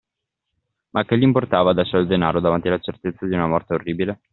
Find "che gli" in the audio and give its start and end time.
1.05-1.21